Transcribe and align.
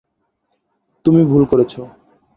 তুমি 1.05 1.21
ভুল 1.23 1.43
করছো। 1.45 1.81